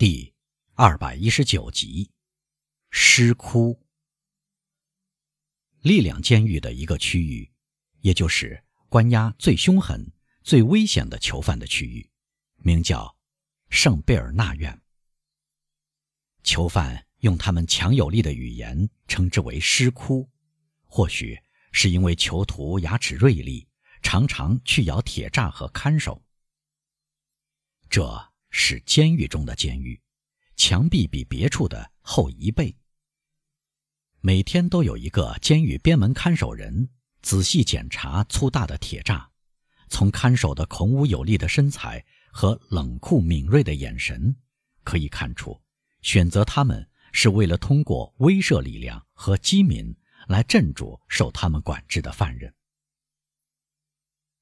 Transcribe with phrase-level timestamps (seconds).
[0.00, 0.32] 第
[0.76, 2.10] 二百一十九集，
[2.88, 3.78] 尸窟。
[5.82, 7.52] 力量监狱的一个区域，
[8.00, 10.10] 也就是关押最凶狠、
[10.42, 12.10] 最危险的囚犯的区域，
[12.62, 13.14] 名叫
[13.68, 14.80] 圣贝尔纳院。
[16.44, 20.26] 囚犯用他们强有力的语言称之为“尸窟”，
[20.88, 21.38] 或许
[21.72, 23.68] 是因为囚徒牙齿锐利，
[24.00, 26.24] 常常去咬铁栅和看守。
[27.90, 28.29] 这。
[28.50, 30.00] 是监狱中的监狱，
[30.56, 32.76] 墙壁比别处的厚一倍。
[34.20, 36.90] 每天都有一个监狱边门看守人
[37.22, 39.26] 仔细检查粗大的铁栅，
[39.88, 44.36] 从看守的孔武有力的身材和冷酷敏锐的眼神，
[44.84, 45.58] 可以看出，
[46.02, 52.54] 选择他们是为了通过威慑力量和机敏来镇住受他们管制的犯人。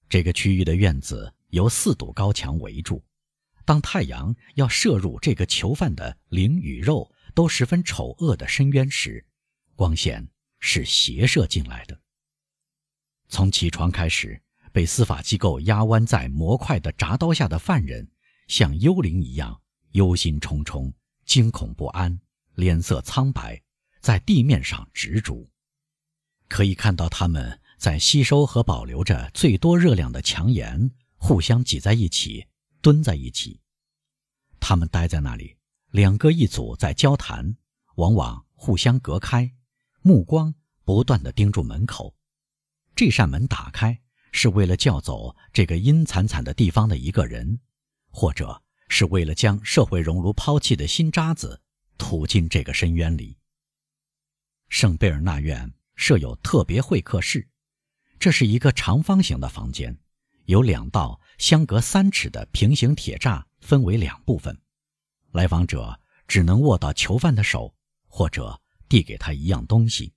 [0.09, 3.05] 这个区域的院子由四堵高墙围住。
[3.69, 9.27] 当太阳要射入这个囚犯的灵与肉都十分丑恶的深渊时，
[9.77, 10.27] 光线
[10.59, 12.01] 是斜射进来的。
[13.29, 14.41] 从起床开始，
[14.73, 18.11] 被司法机构压弯在模块的铡刀下的犯人，
[18.47, 19.61] 像幽灵一样
[19.91, 20.91] 忧心忡忡、
[21.27, 22.19] 惊恐不安，
[22.55, 23.63] 脸色苍白，
[24.01, 25.47] 在地面上执着。
[26.49, 32.47] 可以看到他们在吸收和保留着最多热量的墙沿，互相挤在一起。
[32.81, 33.61] 蹲在一起，
[34.61, 35.57] 他们待在那里，
[35.91, 37.57] 两个一组在交谈，
[37.97, 39.53] 往往互相隔开，
[40.03, 42.15] 目光不断地盯住门口。
[42.95, 44.01] 这扇门打开
[44.33, 47.61] 是为了叫走这个阴惨惨的地方的一个人，
[48.11, 51.61] 或者是为了将社会熔炉抛弃的新渣子
[51.97, 53.37] 吐进这个深渊里。
[54.69, 57.49] 圣贝尔纳院设有特别会客室，
[58.19, 59.99] 这是一个长方形的房间。
[60.49, 64.59] 有两道相隔三尺的平行铁栅分为两部分，
[65.33, 67.75] 来访者只能握到囚犯的手，
[68.07, 68.59] 或者
[68.89, 70.15] 递给他一样东西。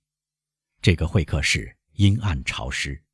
[0.80, 3.04] 这个会客室阴暗潮湿，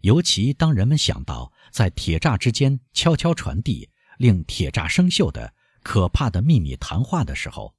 [0.00, 3.88] 尤其当人们想到在铁栅之间悄悄传递
[4.18, 7.76] 令铁栅生锈的可怕的秘密谈话的时候，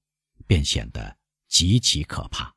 [0.48, 1.18] 便显得
[1.50, 2.56] 极其可怕。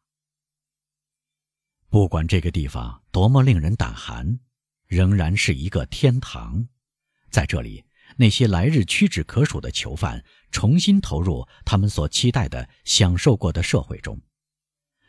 [1.89, 4.39] 不管这个地方多么令人胆寒。
[4.91, 6.67] 仍然是一个天堂，
[7.31, 7.85] 在这里，
[8.17, 14.21] 那些来日屈指可数的囚犯重新投入他们所期待的、享受过的社会中。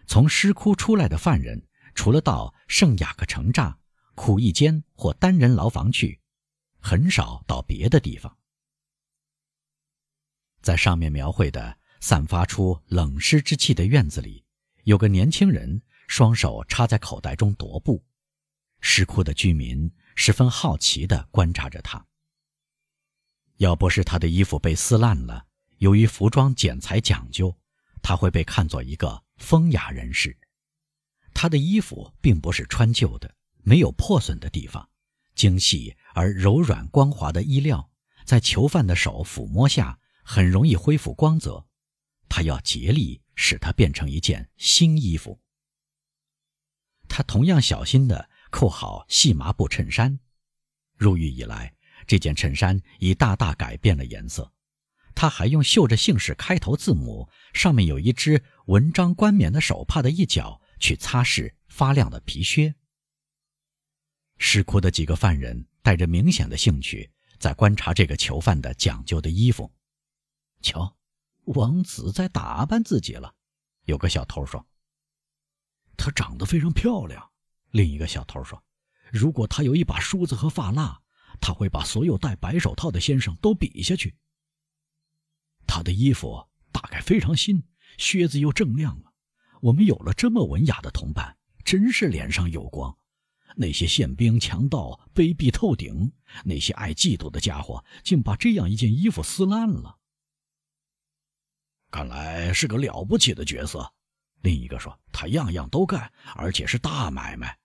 [0.05, 3.73] 从尸窟出来的犯人，除了到圣雅各城栅、
[4.13, 6.21] 苦役间或单人牢房去，
[6.79, 8.37] 很少到别的地方。
[10.61, 14.45] 在上面描绘的散发出冷湿之气的院子里，
[14.83, 18.05] 有个年轻人，双手插在口袋中踱步。
[18.81, 22.05] 石窟的居民十分好奇地观察着他。
[23.57, 25.45] 要不是他的衣服被撕烂了，
[25.77, 27.55] 由于服装剪裁讲究，
[28.01, 30.35] 他会被看作一个风雅人士。
[31.33, 34.89] 他的衣服并不是穿旧的，没有破损的地方，
[35.35, 37.91] 精细而柔软光滑的衣料，
[38.25, 41.67] 在囚犯的手抚摸下很容易恢复光泽。
[42.27, 45.39] 他要竭力使它变成一件新衣服。
[47.07, 48.29] 他同样小心地。
[48.51, 50.19] 扣好细麻布衬衫，
[50.95, 51.73] 入狱以来，
[52.05, 54.53] 这件衬衫已大大改变了颜色。
[55.15, 62.75] 他还用绣着姓氏开头字母、上面有一只文章冠冕的手帕的一角去擦拭发亮的皮靴。
[64.37, 69.71] 石窟的几个犯人带着明显的兴趣，在观察这个囚犯的讲究的衣服。
[70.61, 70.97] 瞧，
[71.45, 73.33] 王子在打扮自己了。
[73.85, 74.65] 有个小偷说
[75.97, 77.29] ：“她长得非常漂亮。”
[77.71, 78.61] 另一个小偷说
[79.11, 81.01] ：“如果他有一把梳子和发蜡，
[81.39, 84.15] 他会把所有戴白手套的先生都比下去。
[85.65, 87.63] 他的衣服大概非常新，
[87.97, 89.13] 靴子又锃亮了。
[89.61, 92.97] 我们有了这么文雅的同伴，真是脸上有光。
[93.55, 96.11] 那些宪兵、强盗卑鄙透顶，
[96.43, 99.97] 那些爱嫉妒的家伙，竟把这样一件衣服撕烂了。
[101.89, 103.93] 看来是个了不起的角色。”
[104.43, 107.57] 另一个说：“他样样都干，而且是大买卖。”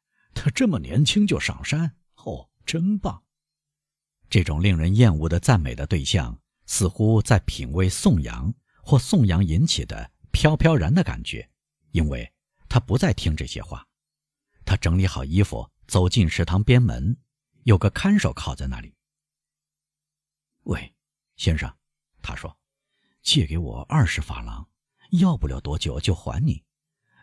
[0.46, 3.20] 他这么年轻就上山哦，真棒！
[4.30, 11.50] 这种令人厌恶的赞美的对象，似乎在品味颂扬或颂扬引起的飘飘然的感觉，
[11.90, 12.32] 因为
[12.68, 13.84] 他不再听这些话。
[14.64, 17.16] 他整理好衣服，走进食堂边门，
[17.64, 18.94] 有个看守靠在那里。
[20.62, 20.94] 喂，
[21.34, 21.76] 先生，
[22.22, 22.56] 他说
[23.20, 24.68] ：“借给我二十法郎，
[25.10, 26.62] 要不了多久就还你。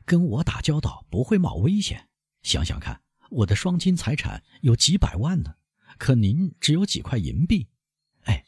[0.04, 2.10] 跟我打交道不会冒危险。
[2.42, 3.02] 想想看。”
[3.34, 5.56] 我的双金财产有几百万呢，
[5.98, 7.68] 可您只有几块银币。
[8.26, 8.46] 哎，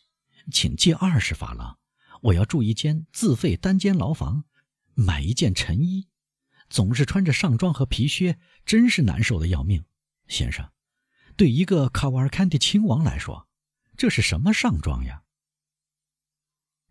[0.52, 1.80] 请借二十法郎，
[2.22, 4.46] 我要住一间自费单间牢房，
[4.94, 6.08] 买一件陈衣，
[6.70, 9.84] 总是穿着上装和皮靴，真是难受的要命。
[10.28, 10.72] 先生，
[11.36, 13.48] 对一个卡瓦尔坎蒂亲王来说，
[13.98, 15.24] 这是什么上装呀？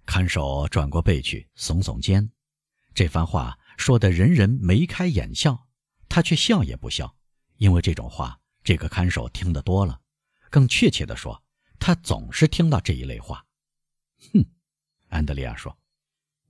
[0.04, 2.32] 看守转过背去，耸耸肩。
[2.92, 5.68] 这番话说得人人眉开眼笑，
[6.08, 7.16] 他却笑也不笑，
[7.56, 10.00] 因为这种话，这个看守听得多了。
[10.50, 11.42] 更确切地说，
[11.78, 13.44] 他总是听到这一类话。
[14.32, 14.44] 哼，
[15.08, 15.76] 安德烈亚说：“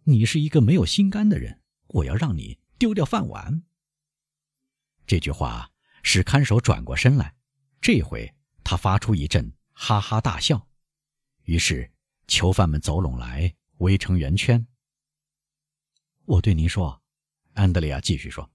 [0.04, 3.62] 你是一个没有心肝的人，我要让你丢掉饭碗。”
[5.06, 5.70] 这句话
[6.02, 7.34] 使看守转过身来，
[7.80, 10.68] 这回他发出一阵哈哈大笑。
[11.44, 11.90] 于是
[12.26, 14.66] 囚犯们走拢来，围成圆圈。
[16.24, 17.02] 我对您说，
[17.52, 18.50] 安德烈亚继续说：“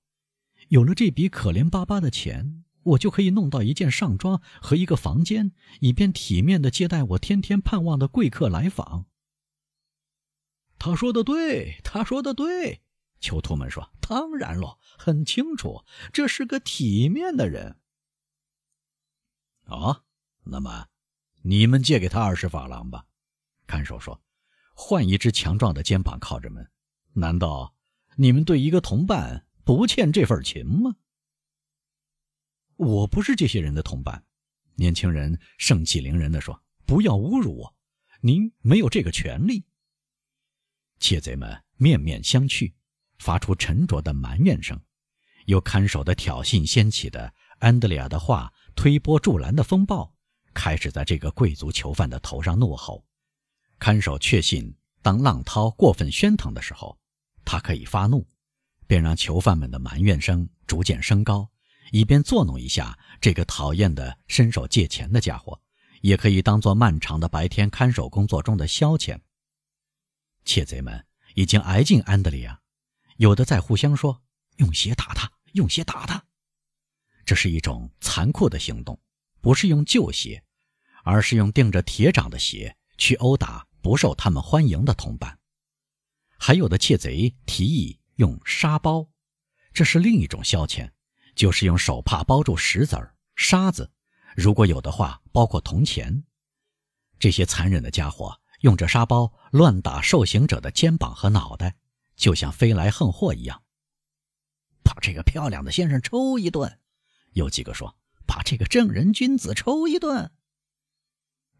[0.69, 5.51] 有了这笔可怜巴巴的钱。”我就可以弄到一件上装和一个房间，
[5.81, 9.05] 以便体面的接待我天天盼望的贵客来访。
[10.79, 12.81] 他说的对，他说的对。
[13.19, 15.83] 囚徒们说：“当然了，很清楚，
[16.13, 17.75] 这是个体面的人。”
[19.67, 20.03] 哦，
[20.45, 20.87] 那么，
[21.43, 23.05] 你们借给他二十法郎吧。
[23.67, 24.23] 看守说
[24.73, 26.71] ：“换一只强壮的肩膀靠着门。
[27.13, 27.75] 难道
[28.15, 29.45] 你们对一个同伴
[29.77, 30.95] 不欠这份情吗？”
[32.75, 34.25] 我不是这些人的同伴，
[34.75, 37.75] 年轻人盛气凌人地说：“不要侮辱我，
[38.21, 39.65] 您没有这个权利。”
[40.99, 42.73] 窃贼们面面相觑，
[43.19, 44.79] 发出沉着的埋怨声。
[45.45, 50.15] 由看守的挑衅掀起的安德烈亚的话推波助澜的风暴，
[50.53, 53.05] 开始在这个贵族囚犯的头上怒吼。
[53.77, 56.99] 看守确信，当浪涛过分喧腾的时候，
[57.45, 58.27] 他可以发怒，
[58.89, 61.47] 便让囚犯们的埋怨声逐渐升高。
[61.91, 65.61] 以便作弄一下这个讨厌的伸手借钱的家伙，
[66.01, 69.19] 也可以当做漫长的白天看守工作中的消遣。
[70.43, 71.05] 窃贼们
[71.35, 72.59] 已经挨近安德烈亚，
[73.17, 74.23] 有的在互相说
[74.57, 76.25] ：“用鞋打他，用鞋打他。”
[77.25, 78.99] 这是一种残酷的行动，
[79.39, 80.43] 不是用旧鞋，
[81.03, 85.37] 而是用钉着铁掌的鞋去殴打不受他们欢迎的同伴。
[86.37, 89.07] 还有的窃贼提议用沙包，
[89.73, 90.91] 这是另一种消遣。
[91.35, 93.89] 就是用手帕包住石子儿、沙子，
[94.35, 96.25] 如果有的话，包括铜钱。
[97.17, 101.77] 这些残忍的家伙用着沙包乱打受刑者的肩膀和脑袋，
[102.17, 103.63] 就像飞来横祸一样。
[104.83, 106.81] 把这个漂亮的先生抽一顿，
[107.31, 107.95] 有几个说
[108.27, 110.29] 把这个正人君子抽一顿。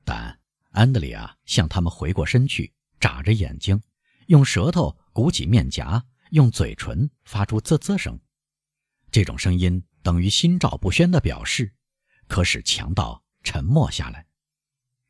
[0.04, 0.42] 但
[0.72, 3.82] 安德里亚向他们回过身去，眨着眼睛，
[4.28, 8.20] 用舌头鼓起面颊，用嘴唇发出啧啧声。
[9.12, 11.74] 这种声音等于心照不宣的表示，
[12.28, 14.28] 可使强盗沉默下来。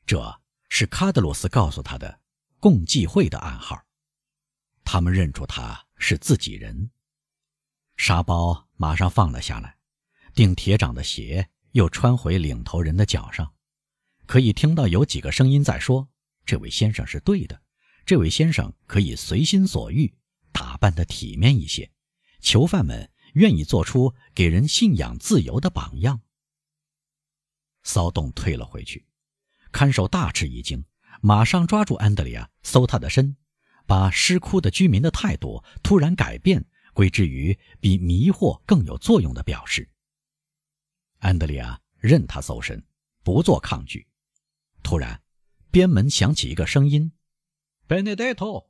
[0.05, 2.19] 这是卡德鲁斯告诉他的
[2.59, 3.79] 共济会的暗号。
[4.83, 6.89] 他们认出他是自己人。
[7.97, 9.77] 沙包马上放了下来，
[10.33, 13.53] 钉铁掌的鞋又穿回领头人的脚上。
[14.25, 16.07] 可以听到有几个声音在说
[16.45, 17.61] ：“这位先生是对的，
[18.05, 20.15] 这位先生可以随心所欲，
[20.51, 21.91] 打扮的体面一些。”
[22.41, 23.11] 囚犯们。
[23.33, 26.21] 愿意做出给人信仰自由的榜样。
[27.83, 29.05] 骚动退了回去，
[29.71, 30.83] 看守大吃一惊，
[31.21, 33.37] 马上抓住安德烈亚，搜他的身，
[33.85, 36.65] 把失哭的居民的态度突然改变，
[36.95, 39.87] 归之于比迷惑更有作用的表示。
[41.19, 42.83] 安德烈亚任他搜身，
[43.23, 44.07] 不做抗拒。
[44.81, 45.21] 突然，
[45.69, 47.11] 边门响起一个声音
[47.87, 48.69] ：“Benedetto！”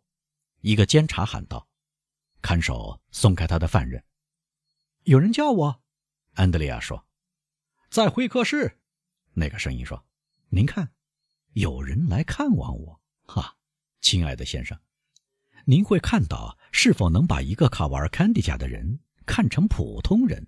[0.59, 1.68] 一个监察喊道。
[2.41, 4.03] 看守松开他的犯人。
[5.03, 5.81] 有人叫我，
[6.34, 7.05] 安德烈亚说
[7.89, 8.79] ：“在会客室。”
[9.34, 10.05] 那个声音说
[10.50, 10.91] ：“您看，
[11.53, 13.58] 有人来看望我。”哈，
[14.01, 14.77] 亲爱的先生，
[15.65, 20.48] 您会看到是否能把一个卡瓦尔坎迪家的人看成普通人。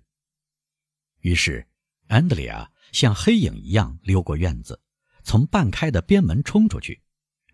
[1.20, 1.66] 于是，
[2.08, 4.80] 安德烈亚像黑影一样溜过院子，
[5.22, 7.00] 从半开的边门冲出去，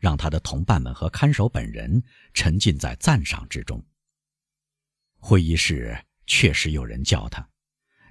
[0.00, 2.02] 让他的同伴们和看守本人
[2.32, 3.84] 沉浸在赞赏之中。
[5.18, 6.04] 会议室。
[6.30, 7.48] 确实有人叫他，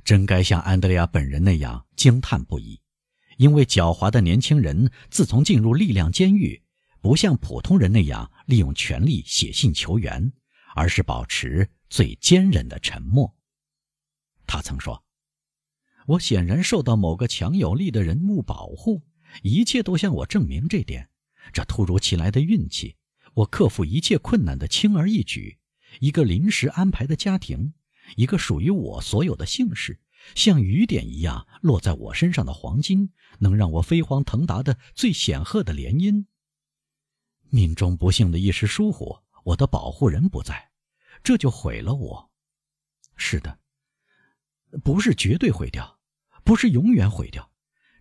[0.03, 2.81] 真该像安德烈亚本人那样惊叹不已，
[3.37, 6.63] 因为狡猾的年轻人自从进入力量监狱，
[6.99, 10.33] 不像普通人那样利用权力写信求援，
[10.73, 13.37] 而是保持最坚韧的沉默。
[14.47, 15.03] 他曾说
[16.07, 19.03] ：“我显然受到某个强有力的人物保护，
[19.43, 21.07] 一切都向我证明这点。
[21.53, 22.95] 这突如其来的运气，
[23.35, 25.59] 我克服一切困难的轻而易举，
[25.99, 27.73] 一个临时安排的家庭。”
[28.15, 29.99] 一个属于我所有的姓氏，
[30.33, 36.25] 像雨点一样落在我身上的黄金，能让我飞黄腾达的最显赫的联姻。
[37.49, 40.69] 命中不幸的一时疏忽，我的保护人不在，
[41.21, 42.31] 这就毁了我。
[43.17, 43.59] 是的，
[44.85, 45.99] 不是绝对毁掉，
[46.45, 47.51] 不是永远毁掉。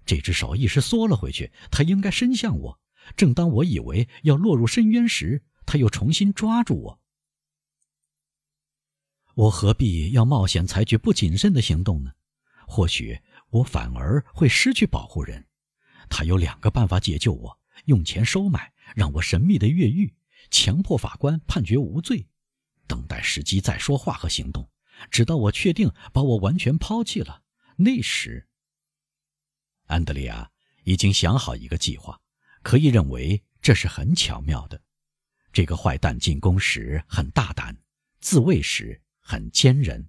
[0.04, 2.80] 这只手一时缩了回去，它应该伸向我。
[3.16, 7.00] 正当我以为要落入深渊时，它又重新抓住我。
[9.36, 12.10] 我何必要冒险采取不谨慎的行动呢？
[12.66, 15.46] 或许我反而会失去保护人。
[16.08, 20.14] 他有两个办法解救我：用钱收买，让我神秘的越狱，
[20.50, 22.26] 强迫法官判决无罪，
[22.86, 24.70] 等待时机再说话和行动，
[25.10, 27.42] 直到我确定把我完全抛弃了。
[27.76, 28.48] 那时，
[29.84, 30.50] 安德利亚
[30.84, 32.18] 已经想好一个计划，
[32.62, 34.80] 可以认为这是很巧妙的。
[35.52, 37.76] 这个坏蛋进攻时很大胆，
[38.20, 40.08] 自卫时很坚韧。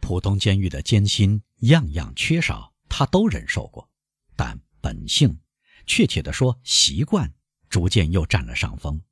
[0.00, 3.90] 普通监狱的艰辛，样样缺少，他都忍受过。
[4.34, 5.38] 但本性，
[5.86, 7.34] 确切的说，习惯
[7.68, 9.02] 逐渐又占了上风。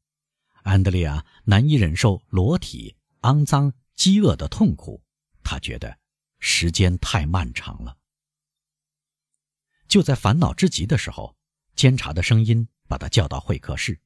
[0.62, 5.02] 安德烈亚难以忍受裸体、肮脏、饥饿的痛苦，
[5.42, 5.98] 他觉得
[6.38, 7.98] 时间太漫长了。
[9.88, 11.36] 就在烦恼之极的时候，
[11.76, 14.00] 监察的声音把他叫到会客室。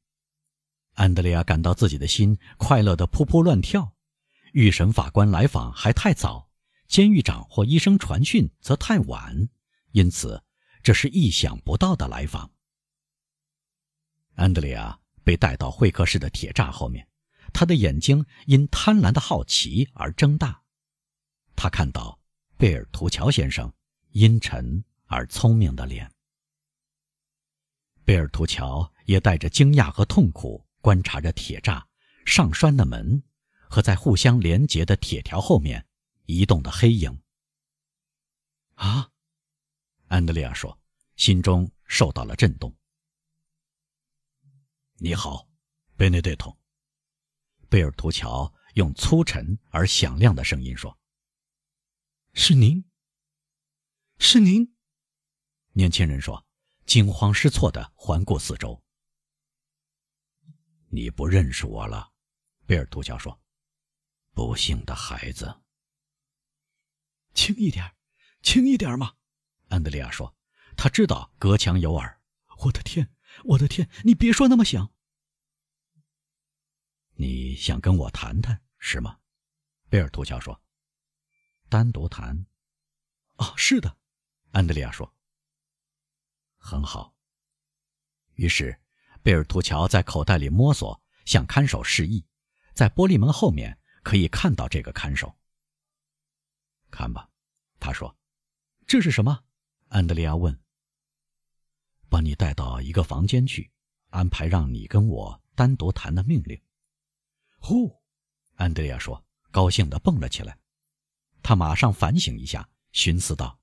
[0.95, 3.94] 安德烈亚感到自己的心快乐的扑扑乱跳。
[4.55, 6.49] 预审法官来访还太早，
[6.87, 9.49] 监狱长或医生传讯则太晚，
[9.91, 10.43] 因此。
[10.81, 12.51] 这是意想不到的来访。
[14.35, 17.09] 安德烈亚被带到会客室的铁栅后面，
[17.55, 20.63] 他的眼睛因贪婪的好奇而睁大。
[21.57, 22.21] 他看到
[22.59, 23.73] 贝尔图乔先生
[24.11, 26.13] 阴沉而聪明的脸。
[28.05, 31.83] 贝尔图乔也带着惊讶和痛苦观察着铁栅
[32.27, 33.23] 上栓的门
[33.69, 35.87] 和在互相连接的铁条后面
[36.27, 37.23] 移动的黑影。
[38.75, 39.11] 啊！
[40.09, 40.79] 安德烈亚说，
[41.17, 42.77] 心中受到了震动。
[44.99, 45.49] “你好，
[45.97, 46.57] 贝内德托。”
[47.69, 50.97] 贝尔图乔用粗沉而响亮的声音说。
[52.35, 52.85] “是您？
[54.19, 54.77] 是您？”
[55.73, 56.47] 年轻人说，
[56.87, 58.81] 惊慌失措的环顾四周。
[60.91, 62.13] “你不认识我了。”
[62.67, 63.41] 贝尔图乔说
[64.35, 65.63] ，“不幸的孩子。
[67.33, 67.95] ”“轻一点，
[68.43, 69.15] 轻一点嘛。”
[69.71, 70.37] 安德烈亚说
[70.77, 72.21] ：“他知道隔墙有耳。”
[72.65, 73.11] 我的天，
[73.45, 73.89] 我的天！
[74.05, 74.93] 你别说那么响。
[77.17, 79.19] 你想跟我谈谈是吗？
[79.89, 80.63] 贝尔图乔说
[81.69, 82.47] ：“单独谈。”
[83.37, 83.99] 哦，是的，
[84.53, 85.15] 安德烈亚说
[86.57, 87.15] ：“很好。”
[88.35, 88.81] 于是，
[89.23, 92.25] 贝尔图乔在口袋里摸索，向看守示意，
[92.73, 95.35] 在玻璃门后面可以看到这个看守。
[96.93, 97.29] 看吧，
[97.81, 98.17] 他说
[98.87, 99.43] ：“这是什么？”
[99.91, 100.57] 安德烈亚问
[102.09, 103.73] ：“把你带到一个房间去，
[104.11, 106.61] 安排让你跟我单独谈的命令。”
[107.59, 108.01] 呼，
[108.55, 110.57] 安德烈亚说，高兴地蹦了起来。
[111.43, 113.59] 他马上反省一下，寻思道：“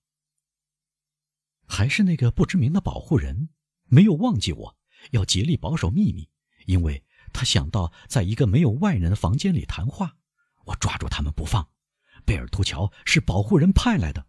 [1.65, 3.49] 还是那个不知名的保护人，
[3.85, 4.77] 没有忘记我，
[5.11, 6.29] 要竭力保守秘密，
[6.65, 10.17] 因为他想到在一个没有外人的房间里谈话。
[10.65, 11.67] 我抓住他们不放。
[12.25, 14.25] 贝尔图乔是保护人派来的。”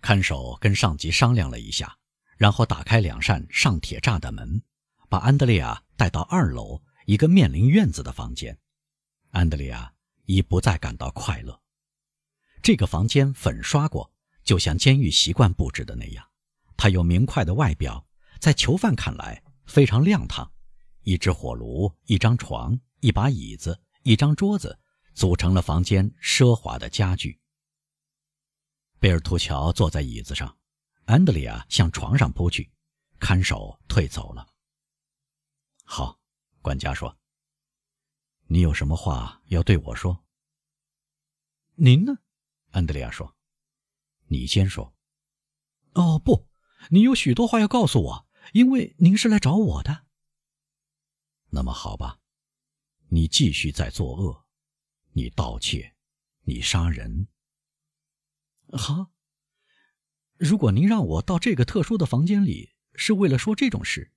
[0.00, 1.98] 看守跟上级商量了一下，
[2.36, 4.62] 然后打开两扇上铁栅的门，
[5.08, 8.56] 把安德烈亚带到二楼一个面临院子的房间。
[9.30, 9.92] 安德烈亚
[10.26, 11.60] 已不再感到快乐。
[12.62, 14.12] 这个房间粉刷过，
[14.44, 16.24] 就像监狱习惯布置的那样。
[16.76, 18.06] 它有明快的外表，
[18.38, 20.50] 在囚犯看来非常亮堂。
[21.02, 24.78] 一只火炉、一张床、一把椅子、一张桌子，
[25.18, 27.40] 组成了房间奢华的家具。
[29.00, 30.56] 贝尔图乔坐在椅子上，
[31.06, 32.70] 安德里亚向床上扑去，
[33.18, 34.46] 看守退走了。
[35.82, 36.20] 好，
[36.62, 37.18] 管家说
[38.46, 40.24] ：“你有什么话要对我说？”
[41.74, 42.18] 您呢？
[42.70, 43.34] 安德里亚说
[44.30, 44.94] ：“你先说。”
[45.94, 46.48] 哦，不，
[46.90, 50.06] 你有许多话要告诉我，因为您是来找我的。
[51.48, 52.20] 那么好吧，
[53.08, 54.44] 你继续在作恶，
[55.18, 55.96] 你盗窃，
[56.42, 57.26] 你杀人。
[58.70, 59.10] 好，
[60.36, 64.12] 如果您让我到这个特殊的房间里是为了说这种事，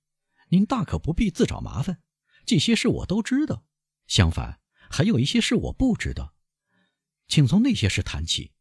[0.50, 2.00] 您大可不必自找麻烦。
[2.46, 3.66] 这些事我都知道，
[4.06, 4.60] 相反，
[4.92, 6.36] 还有一些事我不知道，
[7.26, 8.52] 请从那些事谈起。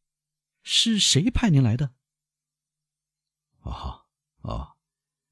[0.64, 1.94] 是谁派您来的？
[3.60, 4.08] 哦
[4.42, 4.78] 哦，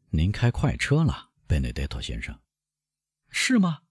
[0.10, 2.40] 您开快车了，贝内德托先生，
[3.32, 3.82] 是吗？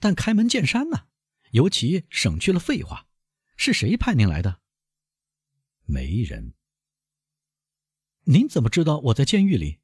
[0.00, 1.06] 但开门见山呢，
[1.50, 3.06] 尤其省去了废话。
[3.56, 4.60] 是谁派您来的？
[5.84, 6.54] 没人。
[8.24, 9.80] 您怎么知道我在监狱里？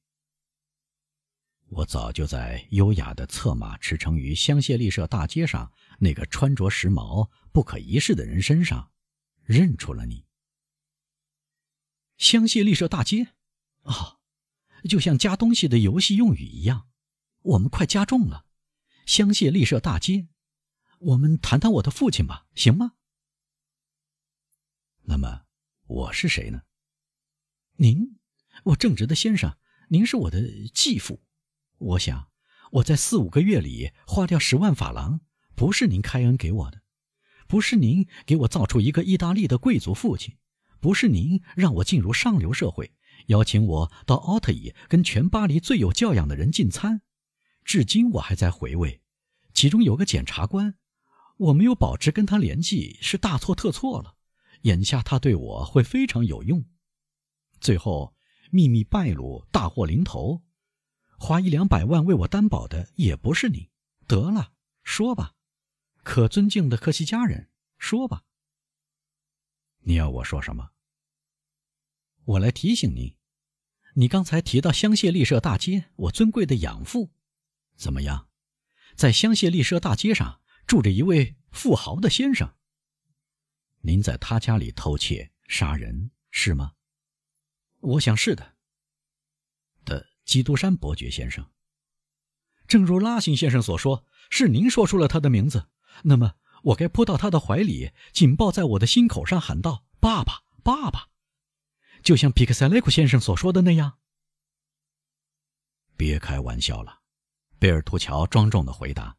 [1.69, 8.93] 我早就在优雅的策马驰骋于香榭丽舍大街上那个穿着时髦、不可一世的人身上，
[9.43, 10.25] 认出了你。
[12.17, 13.35] 香榭丽舍大街，
[13.83, 14.21] 啊，
[14.89, 16.89] 就像加东西的游戏用语一样，
[17.43, 18.47] 我们快加重了。
[19.05, 20.29] 香榭丽舍大街，
[21.01, 22.93] 我们谈谈我的父亲吧，行吗？
[25.03, 25.43] 那么
[25.87, 26.63] 我是谁呢？
[27.77, 28.19] 您，
[28.65, 29.57] 我正直的先生，
[29.89, 31.23] 您是我的继父。
[31.79, 32.31] 我想，
[32.73, 35.21] 我在四五个月里花掉十万法郎，
[35.55, 36.83] 不是您开恩给我的，
[37.47, 40.39] 不是您给我造出一个意大利的贵族父亲，
[40.81, 42.95] 不是您让我进入上流社会，
[43.27, 47.03] 邀请我到奥特伊跟全巴黎最有教养的人进餐。
[47.65, 49.03] 至今我还在回味，
[49.53, 50.77] 其中有个检察官，
[51.37, 54.17] 我没有保持跟他联系是大错特错了。
[54.63, 56.65] 眼下他对我会非常有用。
[57.61, 58.17] 最后
[58.51, 60.43] 秘密败露，大祸临头。
[61.19, 63.71] 花一两百万为我担保的也不是你。
[64.07, 64.53] 得了，
[64.83, 65.35] 说吧，
[66.03, 68.25] 可尊敬的科西家人，说吧。
[69.81, 70.71] 你要我说什么？
[72.25, 73.17] 我来提醒您，
[73.95, 77.11] 你刚才提到香榭丽舍大街，我尊贵的养父，
[77.77, 78.29] 怎么样？
[78.95, 82.55] 在香榭丽舍大街上住着一位富豪的先生。
[83.81, 86.73] 您在他家里偷窃、杀人是吗？
[87.81, 88.57] 我想是的。
[89.85, 91.49] 的基督山伯爵先生，
[92.67, 95.69] 正如拉辛先生所说，是您说出了他的名字。
[96.03, 101.11] 那么，我该扑到他的怀里，紧抱在我的心口上，喊道：“爸爸，爸爸！”
[102.03, 103.99] 就像皮克塞雷库先生所说的那样。
[105.97, 107.03] 别开玩笑了，
[107.61, 109.17] 贝尔图乔庄重的回答。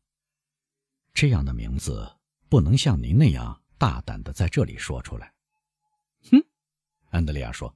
[1.20, 2.08] 这样的名字
[2.48, 5.34] 不能像您那样大胆的在这里说出来。
[6.30, 6.38] 哼，
[7.10, 7.76] 安德烈亚说。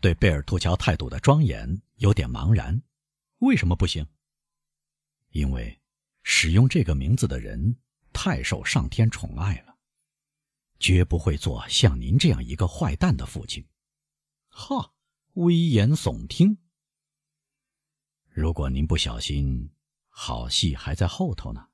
[0.00, 2.80] 对贝尔图乔态度的庄严有点茫然，
[3.38, 4.06] 为什么不行？
[5.30, 5.80] 因为
[6.22, 7.76] 使用这个名字的人
[8.12, 9.76] 太受上天宠爱了，
[10.78, 13.66] 绝不会做像您这样一个坏蛋的父亲。
[14.46, 14.92] 哈，
[15.32, 16.56] 危言耸听。
[18.28, 19.72] 如果您不小心，
[20.08, 21.66] 好戏还在后头呢。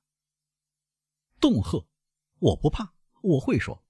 [1.39, 1.85] 恫吓，
[2.39, 3.83] 我不怕，我会说。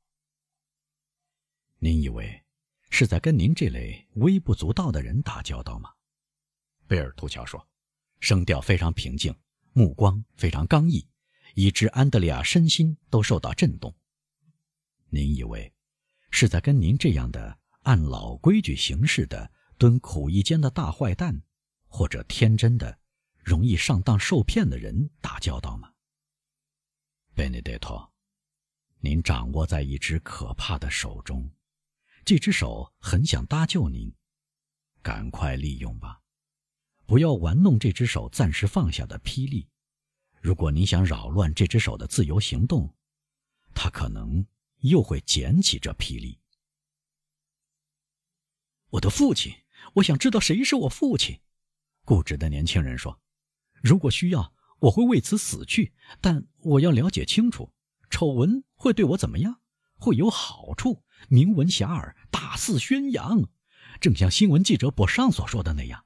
[1.80, 2.44] 您以为？
[2.90, 5.94] 是在跟您这类微不足道的人打交道吗？
[6.88, 7.68] 贝尔图乔说，
[8.22, 9.36] 声调非常平静，
[9.74, 11.06] 目光非常刚毅，
[11.54, 13.94] 以致安德烈亚身心都受到震动。
[15.10, 15.74] 您以为
[16.32, 21.42] 是在跟您这样的按老规矩行事的蹲苦役间的大坏蛋，
[21.88, 22.98] 或者天真的、
[23.44, 25.92] 容易上当受骗的人打交道吗？
[27.38, 28.12] 贝内德托，
[29.00, 31.48] 您掌握在一只可怕的手中。
[32.26, 34.12] 这只手很想搭救您，
[35.04, 36.20] 赶快利用吧，
[37.06, 39.70] 不要玩弄这只手暂时放下的霹雳。
[40.42, 42.92] 如果您想扰乱这只手的自由行动，
[43.72, 44.44] 他可能
[44.80, 46.40] 又会捡起这霹雳。
[48.90, 49.54] 我的父亲，
[49.94, 51.40] 我想知道谁是我父亲。
[52.04, 53.22] 固执的年轻人说
[53.84, 57.74] ：“如果需要，我会为此死去，但我要了解清楚，
[58.10, 59.62] 丑闻会对我怎么样？
[59.98, 63.50] 会有好处。”名闻遐迩，大肆宣扬，
[64.00, 66.06] 正像新闻记者博尚所说的那样，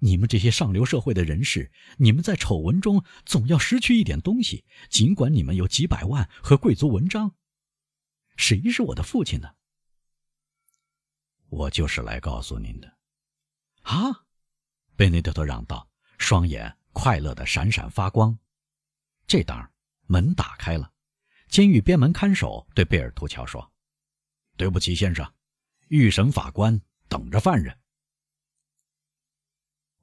[0.00, 7.34] 你们这些上流社会的人士，你们在丑闻中总要失去一点东西，尽管你们有几百万和贵族文章。
[8.36, 9.48] 谁是我的父亲呢？
[11.48, 12.98] 我就是来告诉您的。
[13.80, 14.26] 啊，
[14.94, 18.38] 贝内德托嚷道，双眼快乐的闪闪发光。
[19.26, 19.70] 这当
[20.06, 20.92] 门打开了，
[21.48, 23.72] 监狱边门看守对贝尔图乔说。
[24.56, 25.32] 对不起，先生，
[25.88, 27.78] 预审法官等着犯人。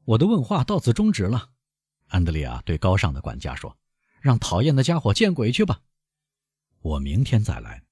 [0.06, 1.52] 我的问话到此终止了，
[2.08, 3.78] 安德利亚对高尚的管家说
[4.22, 5.82] ：“让讨厌的家伙见鬼去吧。”
[6.82, 7.84] 我明天再来。”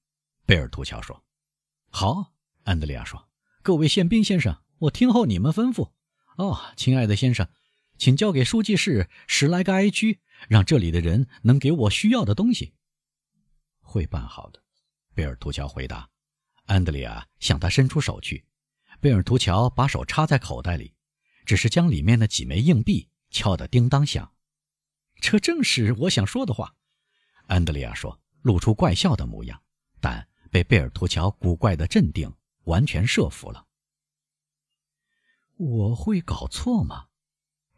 [0.46, 1.22] 贝尔图乔说。
[1.90, 2.32] “好。”
[2.64, 3.28] 安德利亚说。
[3.62, 5.92] “各位宪兵先生，我听候你们吩咐。
[6.36, 7.48] 哦，亲爱的先生，
[7.98, 12.74] 请交给书记室十来个哀区，让这里的人能给我需要的东西。”
[13.80, 14.62] 会办好的，
[15.14, 16.10] 贝尔图乔回答。
[16.64, 18.44] 安德烈亚向他伸出手去，
[19.00, 20.94] 贝尔图乔把手插在口袋里，
[21.44, 24.32] 只是将里面的几枚硬币敲得叮当响。
[25.20, 26.74] 这正是我想说的话，
[27.46, 29.62] 安德烈亚说，露出怪笑的模样，
[30.00, 33.66] 但被贝尔图乔古怪的镇定完全慑服了。
[35.56, 37.06] 我会搞错吗？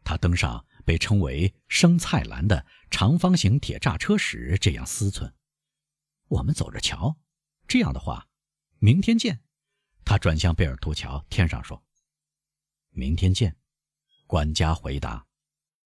[0.09, 5.35] 他登上被称为“生菜篮”的长方形铁栅车时，这样思忖：
[6.29, 7.18] 我们走着瞧。
[7.66, 8.27] 这样的话。
[8.79, 9.42] 明天见，
[10.07, 11.85] 他转向贝尔图桥，天上说
[12.88, 13.59] ：“明天见。”
[14.27, 15.28] 管家回答。